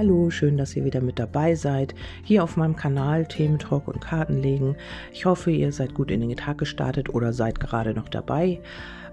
Hallo, 0.00 0.30
schön, 0.30 0.56
dass 0.56 0.74
ihr 0.74 0.86
wieder 0.86 1.02
mit 1.02 1.18
dabei 1.18 1.54
seid. 1.54 1.94
Hier 2.24 2.42
auf 2.42 2.56
meinem 2.56 2.74
Kanal 2.74 3.26
Themen, 3.26 3.58
Talk 3.58 3.86
und 3.86 4.00
Karten 4.00 4.40
legen. 4.40 4.74
Ich 5.12 5.26
hoffe, 5.26 5.50
ihr 5.50 5.72
seid 5.72 5.92
gut 5.92 6.10
in 6.10 6.22
den 6.22 6.34
Tag 6.38 6.56
gestartet 6.56 7.10
oder 7.10 7.34
seid 7.34 7.60
gerade 7.60 7.92
noch 7.92 8.08
dabei. 8.08 8.60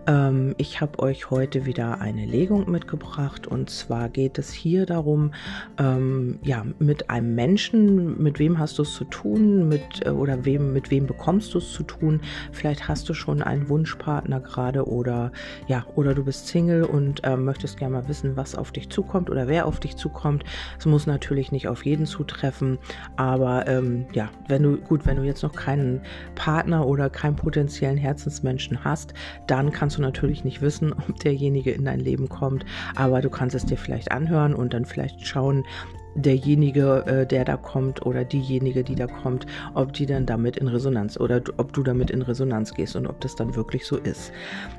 Ähm, 0.07 0.55
ich 0.57 0.79
habe 0.79 0.99
euch 0.99 1.29
heute 1.29 1.65
wieder 1.65 1.99
eine 1.99 2.25
Legung 2.25 2.71
mitgebracht 2.71 3.46
und 3.46 3.69
zwar 3.69 4.07
geht 4.07 4.39
es 4.39 4.51
hier 4.53 4.85
darum, 4.85 5.33
ähm, 5.78 6.39
ja, 6.44 6.65
mit 6.79 7.10
einem 7.10 7.35
Menschen, 7.35 8.21
mit 8.21 8.39
wem 8.39 8.57
hast 8.57 8.78
du 8.78 8.83
es 8.83 8.93
zu 8.93 9.03
tun, 9.03 9.67
mit 9.67 10.06
äh, 10.06 10.10
oder 10.10 10.46
wem, 10.46 10.71
mit 10.71 10.89
wem 10.92 11.07
bekommst 11.07 11.53
du 11.53 11.57
es 11.57 11.74
zu 11.74 11.83
tun? 11.83 12.21
Vielleicht 12.53 12.88
hast 12.88 13.10
du 13.10 13.13
schon 13.13 13.42
einen 13.42 13.67
Wunschpartner 13.67 14.39
gerade 14.39 14.88
oder 14.88 15.31
ja, 15.67 15.85
oder 15.96 16.16
du 16.16 16.23
bist 16.23 16.48
Single 16.48 16.84
und 16.84 17.23
äh, 17.26 17.35
möchtest 17.35 17.77
gerne 17.77 17.98
mal 17.98 18.08
wissen, 18.08 18.38
was 18.38 18.55
auf 18.55 18.71
dich 18.71 18.89
zukommt 18.89 19.30
oder 19.30 19.47
wer 19.47 19.66
auf 19.66 19.81
dich 19.81 19.97
zukommt. 19.97 20.45
Es 20.80 20.85
muss 20.85 21.05
natürlich 21.05 21.52
nicht 21.52 21.67
auf 21.67 21.85
jeden 21.85 22.05
zutreffen, 22.05 22.77
aber 23.17 23.67
ähm, 23.67 24.05
ja, 24.13 24.30
wenn 24.47 24.63
du 24.63 24.77
gut, 24.77 25.05
wenn 25.05 25.17
du 25.17 25.23
jetzt 25.23 25.44
noch 25.44 25.53
keinen 25.53 26.02
Partner 26.35 26.88
oder 26.88 27.09
keinen 27.09 27.35
potenziellen 27.35 27.97
Herzensmenschen 27.97 28.85
hast, 28.85 29.13
dann 29.47 29.71
kannst 29.71 29.96
du 29.97 30.01
natürlich 30.01 30.43
nicht 30.43 30.61
wissen, 30.61 30.93
ob 30.93 31.19
derjenige 31.19 31.71
in 31.71 31.85
dein 31.85 31.99
Leben 31.99 32.29
kommt, 32.29 32.65
aber 32.95 33.21
du 33.21 33.29
kannst 33.29 33.55
es 33.55 33.65
dir 33.65 33.77
vielleicht 33.77 34.11
anhören 34.11 34.53
und 34.53 34.73
dann 34.73 34.85
vielleicht 34.85 35.25
schauen, 35.25 35.65
derjenige, 36.17 37.05
äh, 37.05 37.26
der 37.26 37.45
da 37.45 37.55
kommt 37.55 38.05
oder 38.05 38.25
diejenige, 38.25 38.84
die 38.84 38.95
da 38.95 39.08
kommt, 39.08 39.45
ob 39.73 39.94
die 39.94 40.05
dann 40.05 40.25
damit 40.25 40.58
in 40.58 40.67
Resonanz 40.67 41.17
oder 41.20 41.41
ob 41.58 41.71
du 41.73 41.84
damit 41.84 42.09
in 42.12 42.21
Resonanz 42.21 42.73
gehst 42.73 42.95
und 42.95 43.08
ob 43.08 43.21
das 43.21 43.35
dann 43.35 43.55
wirklich 43.55 43.85
so 43.85 43.98
ist. 43.98 44.31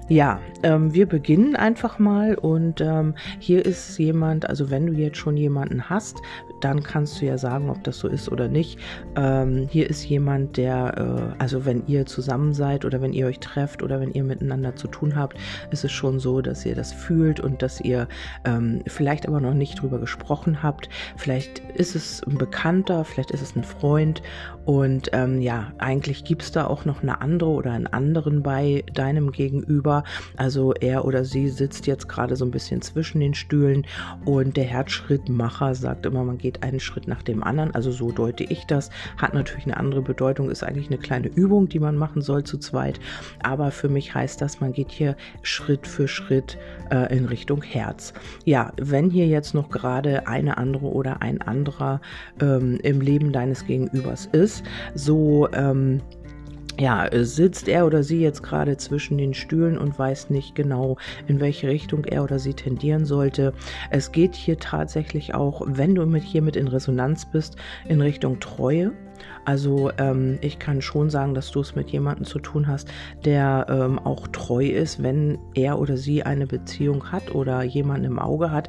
Ja, 0.09 0.41
ähm, 0.63 0.93
wir 0.93 1.07
beginnen 1.07 1.57
einfach 1.57 1.99
mal 1.99 2.35
und 2.35 2.81
ähm, 2.81 3.15
hier 3.39 3.65
ist 3.65 3.99
jemand, 3.99 4.49
also 4.49 4.71
wenn 4.71 4.87
du 4.87 4.93
jetzt 4.93 5.17
schon 5.17 5.37
jemanden 5.37 5.89
hast, 5.89 6.19
dann 6.61 6.83
kannst 6.83 7.21
du 7.21 7.27
ja 7.27 7.39
sagen, 7.39 7.71
ob 7.71 7.85
das 7.85 7.99
so 7.99 8.09
ist 8.09 8.31
oder 8.31 8.49
nicht. 8.49 8.79
Ähm, 9.17 9.69
hier 9.71 9.89
ist 9.89 10.05
jemand, 10.05 10.57
der, 10.57 11.35
äh, 11.39 11.43
also 11.43 11.65
wenn 11.65 11.87
ihr 11.87 12.07
zusammen 12.07 12.53
seid 12.53 12.85
oder 12.85 13.01
wenn 13.01 13.13
ihr 13.13 13.27
euch 13.27 13.39
trefft 13.39 13.83
oder 13.83 14.01
wenn 14.01 14.13
ihr 14.13 14.25
miteinander 14.25 14.75
zu 14.75 14.89
tun 14.89 15.15
habt, 15.15 15.37
ist 15.71 15.85
es 15.85 15.93
schon 15.93 16.19
so, 16.19 16.41
dass 16.41 16.67
ihr 16.67 16.75
das 16.75 16.93
fühlt 16.93 17.39
und 17.39 17.63
dass 17.63 17.81
ihr 17.81 18.09
ähm, 18.45 18.83
vielleicht 18.87 19.29
aber 19.29 19.41
noch 19.41 19.55
nicht 19.55 19.81
drüber 19.81 19.99
gesprochen 19.99 20.63
habt. 20.63 20.89
Vielleicht 21.17 21.28
ist 21.29 21.95
es 21.95 22.23
ein 22.25 22.39
Bekannter, 22.39 23.05
vielleicht 23.05 23.31
ist 23.31 23.43
es 23.43 23.55
ein 23.55 23.65
Freund 23.65 24.23
und 24.69 25.09
ähm, 25.15 25.41
ja, 25.41 25.73
eigentlich 25.79 26.25
gibt 26.25 26.43
es 26.43 26.53
da 26.53 26.67
auch 26.67 26.85
noch 26.85 27.03
eine 27.03 27.23
andere 27.23 27.49
oder 27.49 27.73
einen 27.73 27.87
anderen 27.87 28.43
bei 28.43 28.85
deinem 28.93 29.33
Gegenüber. 29.33 30.05
Also 30.37 30.75
er 30.75 31.07
oder 31.07 31.25
sie 31.25 31.49
sitzt 31.49 31.87
jetzt 31.87 32.07
gerade 32.07 32.37
so 32.37 32.45
ein 32.45 32.51
bisschen 32.51 32.83
zwischen 32.83 33.21
den 33.21 33.33
Stühlen 33.33 33.87
und 34.27 34.59
der 34.59 34.65
Herzschrittmacher 34.65 35.75
sagt 35.75 36.05
immer, 36.05 36.23
man 36.23 36.37
geht 36.37 36.63
einen 36.65 36.81
Schritt 36.81 37.09
nach 37.09 37.23
dem 37.23 37.43
anderen. 37.43 37.75
Also 37.75 37.91
so 37.93 38.13
deute 38.13 38.45
ich 38.45 38.67
das. 38.67 38.91
Hat 39.17 39.33
natürlich 39.33 39.65
eine 39.65 39.79
andere 39.79 40.03
Bedeutung, 40.03 40.51
ist 40.51 40.63
eigentlich 40.63 40.89
eine 40.89 40.99
kleine 40.99 41.29
Übung, 41.29 41.71
die 41.71 41.81
man 41.81 41.97
machen 41.97 42.21
soll 42.21 42.45
zu 42.45 42.59
zweit. 42.59 43.01
Aber 43.43 43.71
für 43.71 43.89
mich 43.89 44.15
heißt 44.15 44.43
das, 44.43 44.61
man 44.61 44.75
geht 44.75 44.91
hier 44.91 45.17
Schritt 45.41 45.87
für 45.87 46.09
Schritt 46.09 46.59
äh, 46.91 47.17
in 47.17 47.25
Richtung 47.25 47.63
Herz. 47.63 48.13
Ja, 48.45 48.75
wenn 48.77 49.09
hier 49.09 49.29
jetzt 49.29 49.55
noch 49.55 49.71
gerade 49.71 50.27
eine 50.27 50.59
andere 50.59 50.89
oder 50.89 51.08
ein 51.17 51.43
anderer 51.43 52.01
ähm, 52.41 52.79
im 52.83 53.01
Leben 53.01 53.33
deines 53.33 53.67
Gegenübers 53.67 54.27
ist. 54.33 54.65
So 54.95 55.49
ähm, 55.53 56.01
ja, 56.79 57.09
sitzt 57.13 57.69
er 57.69 57.87
oder 57.87 58.03
sie 58.03 58.21
jetzt 58.21 58.43
gerade 58.43 58.77
zwischen 58.77 59.19
den 59.19 59.35
Stühlen 59.35 59.77
und 59.79 59.99
weiß 59.99 60.31
nicht 60.31 60.55
genau, 60.55 60.97
in 61.27 61.41
welche 61.41 61.69
Richtung 61.69 62.05
er 62.05 62.23
oder 62.23 62.39
sie 62.39 62.55
tendieren 62.55 63.05
sollte. 63.05 63.53
Es 63.91 64.13
geht 64.13 64.35
hier 64.35 64.59
tatsächlich 64.59 65.35
auch, 65.35 65.63
wenn 65.67 65.95
du 65.95 66.07
mit 66.07 66.23
hier 66.23 66.43
mit 66.43 66.57
in 66.57 66.69
Resonanz 66.69 67.27
bist, 67.27 67.57
in 67.89 68.01
Richtung 68.01 68.39
Treue. 68.39 68.93
Also 69.45 69.91
ähm, 69.99 70.39
ich 70.41 70.59
kann 70.59 70.81
schon 70.81 71.11
sagen, 71.11 71.35
dass 71.35 71.51
du 71.51 71.61
es 71.61 71.75
mit 71.75 71.91
jemandem 71.91 72.25
zu 72.25 72.39
tun 72.39 72.69
hast, 72.69 72.89
der 73.25 73.67
ähm, 73.69 73.99
auch 73.99 74.29
treu 74.29 74.67
ist, 74.67 75.03
wenn 75.03 75.39
er 75.55 75.81
oder 75.81 75.97
sie 75.97 76.23
eine 76.23 76.47
Beziehung 76.47 77.11
hat 77.11 77.35
oder 77.35 77.63
jemanden 77.63 78.05
im 78.05 78.19
Auge 78.19 78.53
hat 78.53 78.69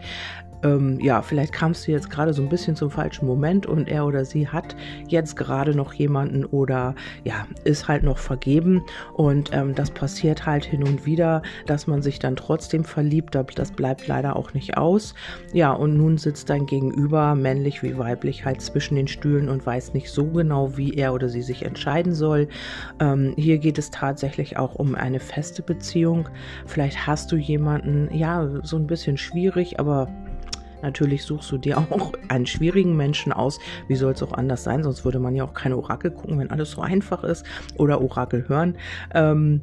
ähm, 0.64 1.00
ja, 1.00 1.22
vielleicht 1.22 1.54
kamst 1.54 1.88
du 1.88 1.92
jetzt 1.92 2.10
gerade 2.10 2.34
so 2.34 2.42
ein 2.42 2.50
bisschen 2.50 2.76
zum 2.76 2.92
falschen 2.92 3.26
Moment 3.26 3.66
und 3.66 3.88
er 3.88 4.06
oder 4.06 4.26
sie 4.26 4.48
hat 4.48 4.76
jetzt 5.08 5.36
gerade 5.36 5.76
noch 5.76 5.94
jemanden 5.94 6.46
oder 6.46 6.96
ja, 7.24 7.48
ist 7.64 7.88
halt 7.88 8.04
noch 8.04 8.18
vergeben 8.18 8.84
und 9.14 9.52
ähm, 9.54 9.76
das 9.76 9.92
passiert 9.92 10.46
halt 10.46 10.66
hin 10.66 10.84
und 10.84 11.06
wieder, 11.06 11.42
dass 11.66 11.88
man 11.88 12.02
sich 12.02 12.20
dann 12.20 12.36
trotzdem 12.36 12.84
verliebt, 12.84 13.36
das 13.56 13.72
bleibt 13.72 14.08
leider 14.08 14.36
auch 14.36 14.54
nicht 14.54 14.78
aus. 14.78 15.14
Ja, 15.54 15.72
und 15.72 15.98
nun 15.98 16.18
sitzt 16.18 16.50
dein 16.50 16.66
Gegenüber, 16.66 17.36
männlich 17.36 17.84
wie 17.84 17.98
weiblich, 17.98 18.46
halt 18.46 18.62
zwischen 18.62 18.96
den 18.96 19.08
Stühlen 19.08 19.50
und 19.50 19.66
weiß 19.66 19.94
nicht 19.94 20.10
so 20.10 20.26
genau, 20.26 20.78
wie 20.78 20.94
er 20.94 21.14
oder 21.14 21.30
sie 21.30 21.42
sich 21.42 21.64
entscheiden 21.64 22.14
soll. 22.14 22.48
Ähm, 23.00 23.34
hier 23.38 23.58
geht 23.58 23.78
es 23.78 23.92
tatsächlich 23.92 24.58
auch 24.58 24.76
um 24.76 24.96
eine 24.96 25.20
feste 25.20 25.62
Beziehung. 25.62 26.30
Vielleicht 26.66 27.08
hast 27.08 27.32
du 27.32 27.36
jemanden, 27.36 28.14
ja, 28.14 28.48
so 28.64 28.78
ein 28.78 28.88
bisschen 28.88 29.18
schwierig, 29.18 29.80
aber 29.80 30.08
Natürlich 30.82 31.24
suchst 31.24 31.52
du 31.52 31.58
dir 31.58 31.78
auch 31.90 32.14
einen 32.28 32.46
schwierigen 32.46 32.96
Menschen 32.96 33.34
aus. 33.34 33.60
Wie 33.88 33.96
soll 33.96 34.14
es 34.14 34.24
auch 34.24 34.34
anders 34.34 34.64
sein? 34.64 34.84
Sonst 34.84 35.06
würde 35.06 35.20
man 35.20 35.36
ja 35.36 35.44
auch 35.44 35.54
keine 35.54 35.78
Orakel 35.78 36.12
gucken, 36.12 36.40
wenn 36.40 36.52
alles 36.52 36.72
so 36.72 36.82
einfach 36.82 37.24
ist. 37.24 37.46
Oder 37.78 38.02
Orakel 38.02 38.48
hören. 38.48 38.76
Ähm, 39.14 39.62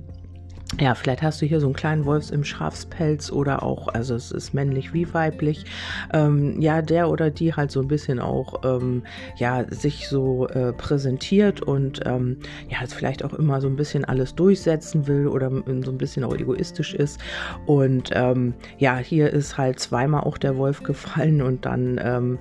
ja, 0.80 0.96
vielleicht 0.96 1.22
hast 1.22 1.40
du 1.40 1.46
hier 1.46 1.60
so 1.60 1.68
einen 1.68 1.76
kleinen 1.76 2.04
Wolfs 2.06 2.30
im 2.30 2.42
Schafspelz 2.42 3.30
oder 3.30 3.62
auch, 3.62 3.86
also 3.88 4.16
es 4.16 4.32
ist 4.32 4.52
männlich 4.52 4.92
wie 4.92 5.12
weiblich, 5.14 5.64
ähm, 6.12 6.60
ja, 6.60 6.82
der 6.82 7.08
oder 7.08 7.30
die 7.30 7.54
halt 7.54 7.70
so 7.70 7.80
ein 7.80 7.86
bisschen 7.86 8.18
auch, 8.18 8.62
ähm, 8.64 9.04
ja, 9.36 9.64
sich 9.72 10.08
so 10.08 10.48
äh, 10.48 10.72
präsentiert 10.72 11.62
und 11.62 12.00
ähm, 12.04 12.38
ja, 12.68 12.78
vielleicht 12.88 13.24
auch 13.24 13.32
immer 13.34 13.60
so 13.60 13.68
ein 13.68 13.76
bisschen 13.76 14.04
alles 14.04 14.34
durchsetzen 14.34 15.06
will 15.06 15.28
oder 15.28 15.50
so 15.50 15.90
ein 15.90 15.98
bisschen 15.98 16.24
auch 16.24 16.34
egoistisch 16.34 16.94
ist. 16.94 17.20
Und 17.66 18.10
ähm, 18.12 18.52
ja, 18.78 18.96
hier 18.96 19.32
ist 19.32 19.56
halt 19.56 19.78
zweimal 19.78 20.24
auch 20.24 20.36
der 20.36 20.56
Wolf 20.56 20.82
gefallen 20.82 21.42
und 21.42 21.64
dann 21.64 22.00
ähm, 22.02 22.38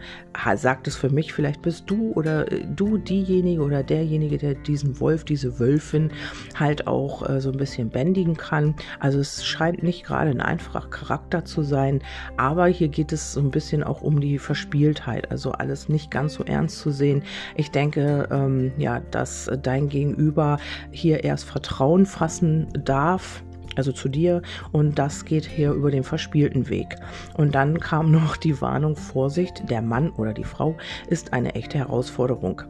sagt 0.55 0.87
es 0.87 0.95
für 0.95 1.09
mich, 1.09 1.31
vielleicht 1.31 1.61
bist 1.61 1.89
du 1.89 2.11
oder 2.13 2.51
äh, 2.51 2.65
du 2.75 2.97
diejenige 2.97 3.61
oder 3.61 3.83
derjenige, 3.83 4.39
der 4.39 4.55
diesen 4.55 4.99
Wolf, 4.99 5.25
diese 5.25 5.59
Wölfin 5.59 6.11
halt 6.55 6.87
auch 6.87 7.29
äh, 7.29 7.39
so 7.39 7.51
ein 7.51 7.57
bisschen 7.57 7.89
bändigen 7.89 8.14
bändigen 8.15 8.37
kann. 8.37 8.75
Also 8.99 9.19
es 9.19 9.45
scheint 9.45 9.83
nicht 9.83 10.05
gerade 10.05 10.31
ein 10.31 10.41
einfacher 10.41 10.87
Charakter 10.89 11.43
zu 11.43 11.63
sein, 11.63 12.01
aber 12.37 12.67
hier 12.67 12.87
geht 12.87 13.11
es 13.11 13.33
so 13.33 13.41
ein 13.41 13.51
bisschen 13.51 13.83
auch 13.83 14.01
um 14.01 14.21
die 14.21 14.39
Verspieltheit, 14.39 15.29
also 15.31 15.51
alles 15.51 15.89
nicht 15.89 16.11
ganz 16.11 16.35
so 16.35 16.43
ernst 16.43 16.79
zu 16.79 16.91
sehen. 16.91 17.23
Ich 17.55 17.71
denke, 17.71 18.27
ähm, 18.31 18.71
ja, 18.77 19.01
dass 19.11 19.51
dein 19.61 19.89
Gegenüber 19.89 20.57
hier 20.91 21.23
erst 21.23 21.45
Vertrauen 21.45 22.05
fassen 22.05 22.67
darf 22.73 23.43
also 23.77 23.91
zu 23.91 24.07
dir, 24.07 24.41
und 24.71 24.97
das 24.97 25.25
geht 25.25 25.43
hier 25.43 25.73
über 25.73 25.91
den 25.91 26.05
verspielten 26.05 26.69
Weg. 26.69 26.95
Und 27.33 27.55
dann 27.55 27.77
kam 27.77 28.09
noch 28.23 28.37
die 28.37 28.61
Warnung, 28.61 28.95
Vorsicht, 28.95 29.69
der 29.69 29.81
Mann 29.81 30.11
oder 30.11 30.31
die 30.31 30.45
Frau 30.45 30.77
ist 31.09 31.33
eine 31.33 31.55
echte 31.55 31.79
Herausforderung. 31.79 32.61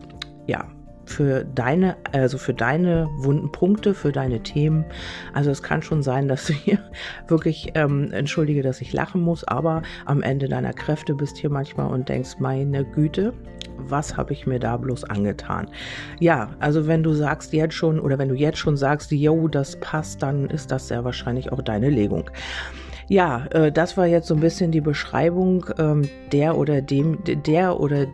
Ja, 0.47 0.66
für 1.05 1.45
deine, 1.45 1.97
also 2.11 2.38
für 2.38 2.53
deine 2.53 3.07
wunden 3.17 3.51
Punkte, 3.51 3.93
für 3.93 4.11
deine 4.11 4.41
Themen. 4.41 4.85
Also 5.33 5.51
es 5.51 5.63
kann 5.63 5.81
schon 5.81 6.03
sein, 6.03 6.27
dass 6.27 6.45
du 6.45 6.53
hier 6.53 6.79
wirklich, 7.27 7.71
ähm, 7.75 8.11
entschuldige, 8.11 8.61
dass 8.61 8.81
ich 8.81 8.93
lachen 8.93 9.21
muss, 9.21 9.43
aber 9.43 9.83
am 10.05 10.21
Ende 10.21 10.49
deiner 10.49 10.73
Kräfte 10.73 11.13
bist 11.13 11.38
hier 11.38 11.49
manchmal 11.49 11.91
und 11.91 12.09
denkst, 12.09 12.35
meine 12.39 12.83
Güte, 12.83 13.33
was 13.77 14.17
habe 14.17 14.33
ich 14.33 14.47
mir 14.47 14.59
da 14.59 14.77
bloß 14.77 15.03
angetan? 15.05 15.69
Ja, 16.19 16.51
also 16.59 16.88
wenn 16.88 17.03
du 17.03 17.13
sagst 17.13 17.53
jetzt 17.53 17.75
schon 17.75 17.99
oder 17.99 18.17
wenn 18.17 18.29
du 18.29 18.35
jetzt 18.35 18.57
schon 18.57 18.77
sagst, 18.77 19.11
yo, 19.11 19.47
das 19.47 19.79
passt, 19.79 20.23
dann 20.23 20.49
ist 20.49 20.72
das 20.72 20.87
sehr 20.87 21.03
wahrscheinlich 21.03 21.51
auch 21.51 21.61
deine 21.61 21.89
Legung. 21.89 22.29
Ja, 23.07 23.45
äh, 23.51 23.72
das 23.72 23.97
war 23.97 24.07
jetzt 24.07 24.27
so 24.27 24.33
ein 24.33 24.39
bisschen 24.39 24.72
die 24.72 24.81
Beschreibung 24.81 25.66
ähm, 25.78 26.09
der 26.31 26.58
oder 26.58 26.81
dem, 26.81 27.19
der 27.23 27.79
oder 27.79 28.08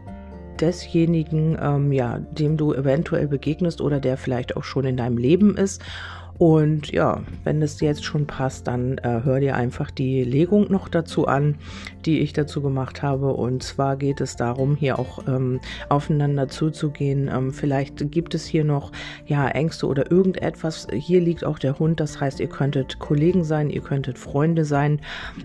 desjenigen, 0.60 1.58
ähm, 1.62 1.92
ja, 1.92 2.20
dem 2.32 2.58
du 2.58 2.74
eventuell 2.74 3.28
begegnest 3.28 3.82
oder 3.82 4.00
der 4.00 4.18
vielleicht 4.18 4.58
auch 4.58 4.64
schon 4.64 4.86
in 4.86 4.98
deinem 4.98 5.18
Leben 5.18 5.58
ist 5.58 5.82
und 6.42 6.92
ja, 6.92 7.22
wenn 7.44 7.62
es 7.62 7.80
jetzt 7.82 8.04
schon 8.04 8.26
passt, 8.26 8.66
dann 8.66 8.98
äh, 8.98 9.22
hör 9.24 9.40
dir 9.40 9.56
einfach 9.56 9.92
die 9.92 10.24
Legung 10.24 10.72
noch 10.72 10.90
dazu 10.90 11.28
an, 11.28 11.54
die 12.04 12.22
ich 12.22 12.34
dazu 12.34 12.64
gemacht 12.64 13.04
habe. 13.04 13.34
Und 13.34 13.62
zwar 13.62 13.96
geht 13.96 14.22
es 14.22 14.38
darum, 14.38 14.76
hier 14.76 14.98
auch 14.98 15.28
ähm, 15.28 15.60
aufeinander 15.88 16.48
zuzugehen. 16.48 17.30
Ähm, 17.32 17.52
vielleicht 17.52 18.10
gibt 18.10 18.34
es 18.34 18.44
hier 18.44 18.64
noch 18.64 18.92
ja 19.28 19.50
Ängste 19.50 19.86
oder 19.86 20.10
irgendetwas. 20.10 20.88
Hier 20.92 21.22
liegt 21.22 21.46
auch 21.46 21.60
der 21.60 21.78
Hund. 21.78 22.00
Das 22.00 22.20
heißt, 22.20 22.40
ihr 22.40 22.50
könntet 22.50 22.98
Kollegen 22.98 23.44
sein, 23.44 23.70
ihr 23.70 23.82
könntet 23.82 24.18
Freunde 24.18 24.66
sein 24.66 25.00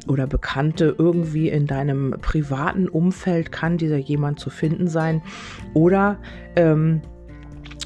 oder 0.09 0.27
Bekannte. 0.27 0.95
Irgendwie 0.97 1.51
in 1.51 1.67
deinem 1.67 2.15
privaten 2.23 2.89
Umfeld 2.89 3.53
kann 3.53 3.77
dieser 3.77 3.99
jemand 3.99 4.41
zu 4.41 4.49
finden 4.49 4.89
sein. 4.89 5.21
Oder 5.75 6.17
ähm, 6.57 7.03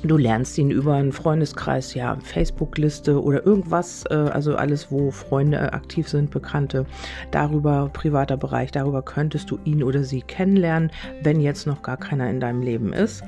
Du 0.02 0.16
lernst 0.16 0.56
ihn 0.56 0.70
über 0.70 0.94
einen 0.94 1.12
Freundeskreis, 1.12 1.92
ja, 1.92 2.16
Facebook-Liste 2.22 3.22
oder 3.22 3.44
irgendwas, 3.44 4.04
äh, 4.08 4.14
also 4.14 4.56
alles, 4.56 4.90
wo 4.90 5.10
Freunde 5.10 5.74
aktiv 5.74 6.08
sind, 6.08 6.30
Bekannte, 6.30 6.86
darüber, 7.32 7.90
privater 7.92 8.38
Bereich, 8.38 8.70
darüber 8.70 9.02
könntest 9.02 9.50
du 9.50 9.58
ihn 9.64 9.82
oder 9.82 10.02
sie 10.02 10.22
kennenlernen, 10.22 10.90
wenn 11.22 11.40
jetzt 11.40 11.66
noch 11.66 11.82
gar 11.82 11.98
keiner 11.98 12.30
in 12.30 12.40
deinem 12.40 12.62
Leben 12.62 12.94
ist. 12.94 13.22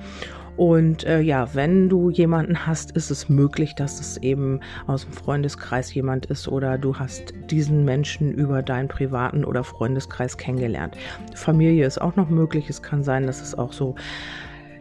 Und 0.57 1.05
äh, 1.05 1.21
ja, 1.21 1.55
wenn 1.55 1.89
du 1.89 2.11
jemanden 2.11 2.67
hast, 2.67 2.91
ist 2.93 3.11
es 3.11 3.29
möglich, 3.29 3.75
dass 3.75 4.01
es 4.01 4.19
eben 4.19 4.61
aus 4.87 5.05
dem 5.05 5.13
Freundeskreis 5.13 5.93
jemand 5.95 6.27
ist 6.27 6.47
oder 6.47 6.79
du 6.79 6.99
hast 6.99 7.35
diesen 7.51 7.85
Menschen 7.85 8.33
über 8.33 8.63
deinen 8.63 8.89
privaten 8.89 9.45
oder 9.45 9.65
Freundeskreis 9.65 10.37
kennengelernt. 10.37 10.97
Familie 11.35 11.87
ist 11.87 12.01
auch 12.01 12.17
noch 12.17 12.29
möglich. 12.29 12.69
Es 12.69 12.83
kann 12.83 13.03
sein, 13.03 13.27
dass 13.27 13.41
es 13.41 13.57
auch 13.57 13.73
so 13.73 13.95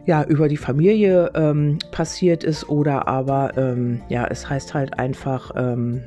ja, 0.04 0.24
über 0.24 0.48
die 0.48 0.56
Familie 0.56 1.30
ähm, 1.34 1.78
passiert 1.90 2.44
ist 2.44 2.68
oder 2.68 3.08
aber, 3.08 3.56
ähm, 3.56 4.02
ja, 4.08 4.26
es 4.26 4.48
heißt 4.48 4.74
halt 4.74 4.98
einfach, 4.98 5.52
ähm, 5.56 6.02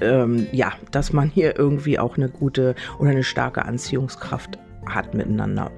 ähm, 0.00 0.46
ja, 0.52 0.72
dass 0.90 1.12
man 1.12 1.30
hier 1.30 1.58
irgendwie 1.58 1.98
auch 1.98 2.16
eine 2.16 2.28
gute 2.28 2.74
oder 2.98 3.10
eine 3.10 3.24
starke 3.24 3.64
Anziehungskraft 3.64 4.58
hat 4.86 5.14
miteinander. 5.14 5.70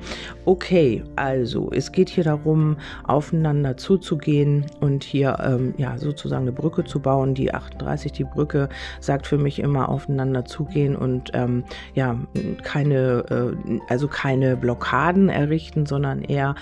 Okay, 0.45 1.03
also 1.17 1.71
es 1.73 1.93
geht 1.93 2.09
hier 2.09 2.25
darum, 2.25 2.77
aufeinander 3.05 3.77
zuzugehen 3.77 4.67
und 4.81 5.05
hier 5.05 5.39
ähm, 5.43 5.75
ja 5.77 5.99
sozusagen 5.99 6.43
eine 6.43 6.53
Brücke 6.53 6.85
zu 6.85 7.01
bauen. 7.01 7.35
Die 7.35 7.53
38, 7.53 8.13
die 8.13 8.25
Brücke, 8.25 8.69
sagt 9.01 9.27
für 9.27 9.39
mich 9.39 9.59
immer 9.59 9.89
aufeinander 9.89 10.45
zugehen 10.45 10.97
und 10.97 11.31
ähm, 11.35 11.65
ja 11.95 12.19
keine, 12.63 13.25
äh, 13.31 13.81
also 13.89 14.09
keine 14.09 14.57
Blockaden 14.57 15.29
errichten, 15.29 15.87
sondern 15.87 16.23
eher 16.23 16.55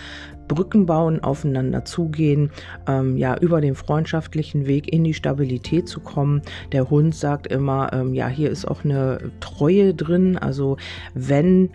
Brücken 0.48 0.86
bauen, 0.86 1.22
aufeinander 1.22 1.84
zugehen, 1.84 2.50
ähm, 2.86 3.16
ja, 3.16 3.36
über 3.38 3.60
den 3.60 3.74
freundschaftlichen 3.74 4.66
Weg 4.66 4.92
in 4.92 5.04
die 5.04 5.14
Stabilität 5.14 5.88
zu 5.88 6.00
kommen. 6.00 6.42
Der 6.72 6.90
Hund 6.90 7.14
sagt 7.14 7.46
immer, 7.46 7.92
ähm, 7.92 8.14
ja, 8.14 8.28
hier 8.28 8.50
ist 8.50 8.66
auch 8.66 8.84
eine 8.84 9.30
Treue 9.40 9.94
drin. 9.94 10.36
Also 10.36 10.76
wenn 11.14 11.70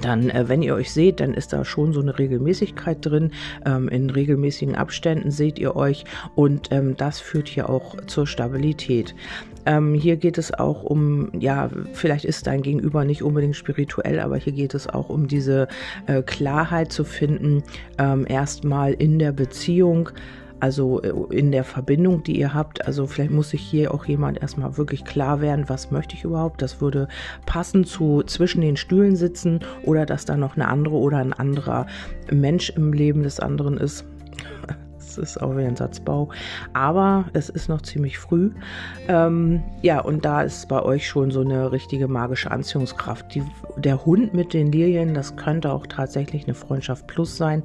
dann, 0.00 0.30
äh, 0.30 0.48
wenn 0.48 0.62
ihr 0.62 0.74
euch 0.74 0.92
seht, 0.92 1.20
dann 1.20 1.34
ist 1.34 1.52
da 1.52 1.64
schon 1.64 1.92
so 1.92 2.00
eine 2.00 2.18
Regelmäßigkeit 2.18 2.98
drin. 3.00 3.32
Ähm, 3.64 3.88
in 3.88 4.10
regelmäßigen 4.10 4.74
Abständen 4.74 5.30
seht 5.30 5.58
ihr 5.58 5.76
euch 5.76 6.04
und 6.34 6.70
ähm, 6.72 6.96
das 6.96 7.20
führt 7.20 7.48
hier 7.48 7.68
auch 7.68 7.96
zur 8.06 8.26
Stabilität. 8.26 9.14
Ähm, 9.66 9.94
hier 9.94 10.16
geht 10.16 10.38
es 10.38 10.52
auch 10.52 10.82
um, 10.82 11.30
ja, 11.38 11.70
vielleicht 11.92 12.24
ist 12.24 12.46
dein 12.46 12.62
Gegenüber 12.62 13.04
nicht 13.04 13.22
unbedingt 13.22 13.56
spirituell, 13.56 14.20
aber 14.20 14.36
hier 14.36 14.52
geht 14.52 14.74
es 14.74 14.88
auch 14.88 15.08
um 15.08 15.26
diese 15.26 15.68
äh, 16.06 16.22
Klarheit 16.22 16.92
zu 16.92 17.04
finden, 17.04 17.62
ähm, 17.98 18.26
erstmal 18.28 18.92
in 18.92 19.18
der 19.18 19.32
Beziehung 19.32 20.10
also 20.60 21.02
äh, 21.02 21.12
in 21.36 21.52
der 21.52 21.64
Verbindung, 21.64 22.22
die 22.22 22.38
ihr 22.38 22.54
habt. 22.54 22.86
Also 22.86 23.06
vielleicht 23.06 23.30
muss 23.30 23.50
sich 23.50 23.60
hier 23.60 23.92
auch 23.92 24.04
jemand 24.04 24.40
erstmal 24.40 24.76
wirklich 24.76 25.04
klar 25.04 25.40
werden, 25.40 25.68
was 25.68 25.90
möchte 25.90 26.14
ich 26.14 26.24
überhaupt. 26.24 26.62
Das 26.62 26.80
würde 26.80 27.08
passen 27.46 27.84
zu 27.84 28.22
zwischen 28.22 28.60
den 28.60 28.76
Stühlen 28.76 29.16
sitzen 29.16 29.60
oder 29.84 30.06
dass 30.06 30.24
da 30.24 30.36
noch 30.36 30.56
eine 30.56 30.68
andere 30.68 30.96
oder 30.96 31.18
ein 31.18 31.32
anderer 31.32 31.86
Mensch 32.30 32.70
im 32.70 32.92
Leben 32.92 33.22
des 33.22 33.40
anderen 33.40 33.76
ist 33.76 34.04
ist 35.18 35.40
auch 35.40 35.56
wieder 35.56 35.66
ein 35.66 35.76
Satzbau. 35.76 36.28
Aber 36.72 37.26
es 37.32 37.48
ist 37.48 37.68
noch 37.68 37.82
ziemlich 37.82 38.18
früh. 38.18 38.50
Ähm, 39.08 39.62
ja, 39.82 40.00
und 40.00 40.24
da 40.24 40.42
ist 40.42 40.68
bei 40.68 40.82
euch 40.82 41.06
schon 41.06 41.30
so 41.30 41.40
eine 41.40 41.72
richtige 41.72 42.08
magische 42.08 42.50
Anziehungskraft. 42.50 43.34
Die, 43.34 43.42
der 43.76 44.04
Hund 44.04 44.34
mit 44.34 44.52
den 44.52 44.72
Lilien, 44.72 45.14
das 45.14 45.36
könnte 45.36 45.72
auch 45.72 45.86
tatsächlich 45.86 46.44
eine 46.44 46.54
Freundschaft 46.54 47.06
plus 47.06 47.36
sein. 47.36 47.62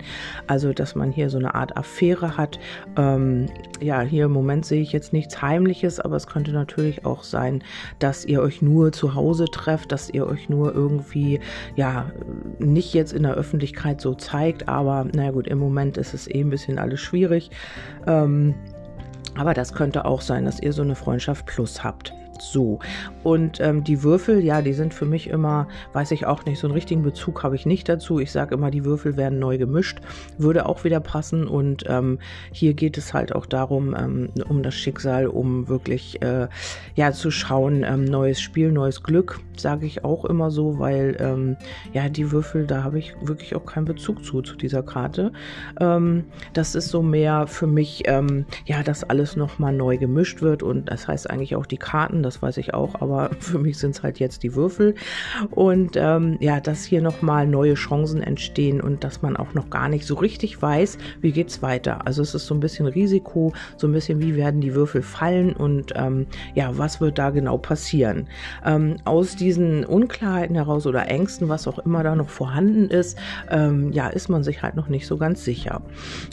Also, 0.47 0.73
dass 0.73 0.95
man 0.95 1.11
hier 1.11 1.29
so 1.29 1.37
eine 1.37 1.55
Art 1.55 1.77
Affäre 1.77 2.37
hat. 2.37 2.59
Ähm, 2.97 3.47
ja, 3.81 4.01
hier 4.01 4.25
im 4.25 4.31
Moment 4.31 4.65
sehe 4.65 4.81
ich 4.81 4.91
jetzt 4.91 5.13
nichts 5.13 5.41
Heimliches, 5.41 5.99
aber 5.99 6.15
es 6.15 6.27
könnte 6.27 6.51
natürlich 6.51 7.05
auch 7.05 7.23
sein, 7.23 7.63
dass 7.99 8.25
ihr 8.25 8.41
euch 8.41 8.61
nur 8.61 8.91
zu 8.91 9.15
Hause 9.15 9.45
trefft, 9.45 9.91
dass 9.91 10.09
ihr 10.09 10.27
euch 10.27 10.49
nur 10.49 10.73
irgendwie, 10.73 11.39
ja, 11.75 12.11
nicht 12.59 12.93
jetzt 12.93 13.13
in 13.13 13.23
der 13.23 13.33
Öffentlichkeit 13.33 14.01
so 14.01 14.13
zeigt. 14.13 14.67
Aber 14.67 15.05
naja 15.13 15.31
gut, 15.31 15.47
im 15.47 15.57
Moment 15.57 15.97
ist 15.97 16.13
es 16.13 16.27
eh 16.27 16.41
ein 16.41 16.49
bisschen 16.49 16.79
alles 16.79 16.99
schwierig 16.99 17.38
schwierig. 17.39 17.51
Ähm, 18.07 18.55
aber 19.35 19.53
das 19.53 19.73
könnte 19.73 20.05
auch 20.05 20.21
sein, 20.21 20.45
dass 20.45 20.59
ihr 20.59 20.73
so 20.73 20.81
eine 20.81 20.95
Freundschaft 20.95 21.45
plus 21.45 21.83
habt. 21.83 22.13
So. 22.41 22.79
Und 23.23 23.59
ähm, 23.59 23.83
die 23.83 24.03
Würfel, 24.03 24.43
ja, 24.43 24.61
die 24.61 24.73
sind 24.73 24.93
für 24.93 25.05
mich 25.05 25.27
immer, 25.27 25.67
weiß 25.93 26.11
ich 26.11 26.25
auch 26.25 26.45
nicht, 26.45 26.59
so 26.59 26.67
einen 26.67 26.73
richtigen 26.73 27.03
Bezug 27.03 27.43
habe 27.43 27.55
ich 27.55 27.65
nicht 27.65 27.89
dazu. 27.89 28.19
Ich 28.19 28.31
sage 28.31 28.55
immer, 28.55 28.71
die 28.71 28.85
Würfel 28.85 29.17
werden 29.17 29.39
neu 29.39 29.57
gemischt, 29.57 29.99
würde 30.37 30.65
auch 30.65 30.83
wieder 30.83 30.99
passen. 30.99 31.47
Und 31.47 31.83
ähm, 31.87 32.19
hier 32.51 32.73
geht 32.73 32.97
es 32.97 33.13
halt 33.13 33.33
auch 33.35 33.45
darum, 33.45 33.95
ähm, 33.97 34.29
um 34.47 34.63
das 34.63 34.75
Schicksal, 34.75 35.27
um 35.27 35.67
wirklich 35.67 36.21
äh, 36.21 36.47
ja 36.95 37.11
zu 37.11 37.31
schauen, 37.31 37.83
ähm, 37.83 38.05
neues 38.05 38.41
Spiel, 38.41 38.71
neues 38.71 39.03
Glück, 39.03 39.39
sage 39.57 39.85
ich 39.85 40.03
auch 40.03 40.25
immer 40.25 40.51
so, 40.51 40.79
weil 40.79 41.17
ähm, 41.19 41.57
ja, 41.93 42.09
die 42.09 42.31
Würfel, 42.31 42.65
da 42.65 42.83
habe 42.83 42.99
ich 42.99 43.15
wirklich 43.21 43.55
auch 43.55 43.65
keinen 43.65 43.85
Bezug 43.85 44.23
zu, 44.23 44.41
zu 44.41 44.55
dieser 44.55 44.83
Karte. 44.83 45.31
Ähm, 45.79 46.25
das 46.53 46.75
ist 46.75 46.89
so 46.89 47.01
mehr 47.01 47.47
für 47.47 47.67
mich, 47.67 48.03
ja, 48.65 48.83
dass 48.83 49.03
alles 49.03 49.35
nochmal 49.35 49.73
neu 49.73 49.97
gemischt 49.97 50.41
wird 50.41 50.63
und 50.63 50.89
das 50.89 51.07
heißt 51.07 51.29
eigentlich 51.29 51.55
auch 51.55 51.65
die 51.65 51.77
Karten, 51.77 52.23
das 52.29 52.43
weiß 52.43 52.57
ich 52.57 52.75
auch, 52.75 53.01
aber 53.01 53.31
für 53.39 53.57
mich 53.57 53.79
sind 53.79 53.95
es 53.95 54.03
halt 54.03 54.19
jetzt 54.19 54.43
die 54.43 54.55
Würfel. 54.55 54.93
Und 55.49 55.95
ähm, 55.95 56.37
ja, 56.39 56.59
dass 56.59 56.85
hier 56.85 57.01
nochmal 57.01 57.47
neue 57.47 57.73
Chancen 57.73 58.21
entstehen 58.21 58.81
und 58.81 59.03
dass 59.03 59.23
man 59.23 59.35
auch 59.35 59.55
noch 59.55 59.71
gar 59.71 59.89
nicht 59.89 60.05
so 60.05 60.15
richtig 60.15 60.61
weiß, 60.61 60.99
wie 61.21 61.31
geht 61.31 61.49
es 61.49 61.63
weiter. 61.63 62.05
Also 62.05 62.21
es 62.21 62.35
ist 62.35 62.45
so 62.45 62.53
ein 62.53 62.59
bisschen 62.59 62.85
Risiko, 62.85 63.53
so 63.77 63.87
ein 63.87 63.93
bisschen, 63.93 64.21
wie 64.21 64.35
werden 64.35 64.61
die 64.61 64.75
Würfel 64.75 65.01
fallen 65.01 65.53
und 65.53 65.93
ähm, 65.95 66.27
ja, 66.53 66.77
was 66.77 67.01
wird 67.01 67.17
da 67.17 67.31
genau 67.31 67.57
passieren. 67.57 68.27
Ähm, 68.63 68.97
aus 69.05 69.35
diesen 69.35 69.83
Unklarheiten 69.83 70.55
heraus 70.55 70.85
oder 70.85 71.07
Ängsten, 71.07 71.49
was 71.49 71.67
auch 71.67 71.79
immer 71.79 72.03
da 72.03 72.15
noch 72.15 72.29
vorhanden 72.29 72.89
ist, 72.89 73.17
ähm, 73.49 73.91
ja, 73.91 74.07
ist 74.07 74.29
man 74.29 74.43
sich 74.43 74.61
halt 74.61 74.75
noch 74.75 74.87
nicht 74.87 75.07
so 75.07 75.17
ganz 75.17 75.43
sicher. 75.43 75.81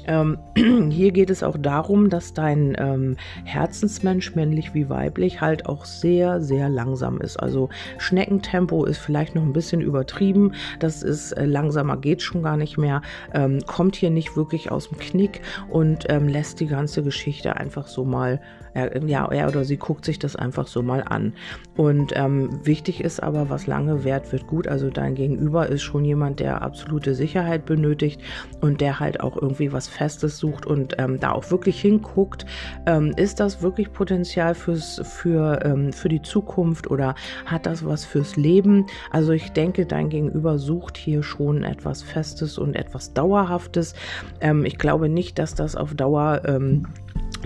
Ähm, 0.06 0.36
hier 0.90 1.12
geht 1.12 1.30
es 1.30 1.42
auch 1.42 1.56
darum, 1.58 2.10
dass 2.10 2.34
dein 2.34 2.76
ähm, 2.78 3.16
Herzensmensch, 3.44 4.34
männlich 4.34 4.74
wie 4.74 4.90
weiblich, 4.90 5.40
halt 5.40 5.66
auch 5.66 5.85
sehr, 5.86 6.40
sehr 6.40 6.68
langsam 6.68 7.20
ist. 7.20 7.36
Also 7.36 7.68
Schneckentempo 7.98 8.84
ist 8.84 8.98
vielleicht 8.98 9.34
noch 9.34 9.42
ein 9.42 9.52
bisschen 9.52 9.80
übertrieben. 9.80 10.52
Das 10.78 11.02
ist 11.02 11.32
äh, 11.32 11.46
langsamer 11.46 11.96
geht 11.96 12.22
schon 12.22 12.42
gar 12.42 12.56
nicht 12.56 12.78
mehr. 12.78 13.02
Ähm, 13.32 13.60
kommt 13.66 13.96
hier 13.96 14.10
nicht 14.10 14.36
wirklich 14.36 14.70
aus 14.70 14.88
dem 14.88 14.98
Knick 14.98 15.40
und 15.68 16.06
ähm, 16.08 16.28
lässt 16.28 16.60
die 16.60 16.66
ganze 16.66 17.02
Geschichte 17.02 17.56
einfach 17.56 17.86
so 17.86 18.04
mal 18.04 18.40
er, 18.76 19.02
ja, 19.04 19.26
er 19.26 19.48
oder 19.48 19.64
sie 19.64 19.78
guckt 19.78 20.04
sich 20.04 20.18
das 20.18 20.36
einfach 20.36 20.66
so 20.66 20.82
mal 20.82 21.02
an. 21.02 21.32
Und 21.76 22.12
ähm, 22.14 22.60
wichtig 22.64 23.02
ist 23.02 23.22
aber, 23.22 23.48
was 23.48 23.66
lange 23.66 24.04
währt, 24.04 24.32
wird 24.32 24.46
gut. 24.46 24.68
Also 24.68 24.90
dein 24.90 25.14
Gegenüber 25.14 25.68
ist 25.68 25.82
schon 25.82 26.04
jemand, 26.04 26.40
der 26.40 26.62
absolute 26.62 27.14
Sicherheit 27.14 27.64
benötigt 27.64 28.20
und 28.60 28.80
der 28.82 29.00
halt 29.00 29.20
auch 29.20 29.36
irgendwie 29.40 29.72
was 29.72 29.88
Festes 29.88 30.38
sucht 30.38 30.66
und 30.66 30.96
ähm, 30.98 31.18
da 31.18 31.32
auch 31.32 31.50
wirklich 31.50 31.80
hinguckt. 31.80 32.44
Ähm, 32.86 33.14
ist 33.16 33.40
das 33.40 33.62
wirklich 33.62 33.92
Potenzial 33.92 34.54
fürs, 34.54 35.00
für, 35.04 35.60
ähm, 35.76 35.92
für 35.92 36.08
die 36.08 36.22
Zukunft 36.22 36.90
oder 36.90 37.14
hat 37.44 37.66
das 37.66 37.84
was 37.84 38.04
fürs 38.04 38.36
Leben? 38.36 38.86
Also 39.10 39.32
ich 39.32 39.52
denke, 39.52 39.86
dein 39.86 40.08
Gegenüber 40.08 40.58
sucht 40.58 40.96
hier 40.96 41.22
schon 41.22 41.62
etwas 41.62 42.02
Festes 42.02 42.58
und 42.58 42.74
etwas 42.74 43.12
Dauerhaftes. 43.12 43.94
Ähm, 44.40 44.64
ich 44.64 44.78
glaube 44.78 45.08
nicht, 45.08 45.38
dass 45.38 45.54
das 45.54 45.76
auf 45.76 45.94
Dauer 45.94 46.42
ähm, 46.46 46.86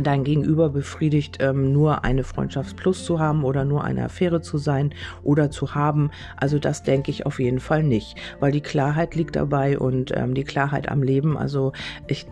dein 0.02 0.25
Gegenüber 0.25 0.70
befriedigt, 0.70 1.38
ähm, 1.40 1.72
nur 1.72 2.04
eine 2.04 2.25
Freundschaftsplus 2.25 3.04
zu 3.04 3.18
haben 3.18 3.44
oder 3.44 3.64
nur 3.64 3.84
eine 3.84 4.04
Affäre 4.04 4.40
zu 4.40 4.58
sein 4.58 4.94
oder 5.22 5.50
zu 5.50 5.75
haben. 5.75 6.10
Also 6.37 6.58
das 6.58 6.82
denke 6.82 7.10
ich 7.10 7.26
auf 7.26 7.40
jeden 7.40 7.60
Fall 7.60 7.82
nicht, 7.82 8.16
weil 8.38 8.52
die 8.52 8.60
Klarheit 8.60 9.14
liegt 9.14 9.37
dabei 9.37 9.78
und 9.78 10.12
ähm, 10.16 10.34
die 10.34 10.44
Klarheit 10.44 10.88
am 10.88 11.02
Leben. 11.02 11.37
Also 11.37 11.72
ich 12.06 12.26